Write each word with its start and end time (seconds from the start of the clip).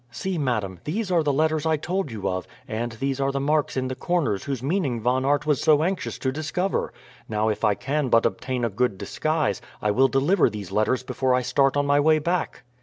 See, 0.09 0.39
madam, 0.39 0.79
these 0.83 1.11
are 1.11 1.21
the 1.21 1.31
letters 1.31 1.67
I 1.67 1.77
told 1.77 2.11
you 2.11 2.27
of, 2.27 2.47
and 2.67 2.93
these 2.93 3.19
are 3.21 3.31
the 3.31 3.39
marks 3.39 3.77
in 3.77 3.87
the 3.87 3.93
corners 3.93 4.45
whose 4.45 4.63
meaning 4.63 4.99
Von 4.99 5.23
Aert 5.25 5.45
was 5.45 5.61
so 5.61 5.83
anxious 5.83 6.17
to 6.17 6.31
discover. 6.31 6.91
Now, 7.29 7.49
if 7.49 7.63
I 7.63 7.75
can 7.75 8.09
but 8.09 8.25
obtain 8.25 8.65
a 8.65 8.69
good 8.71 8.97
disguise 8.97 9.61
I 9.79 9.91
will 9.91 10.07
deliver 10.07 10.49
these 10.49 10.71
letters 10.71 11.03
before 11.03 11.35
I 11.35 11.43
start 11.43 11.77
on 11.77 11.85
my 11.85 11.99
way 11.99 12.17
back." 12.17 12.63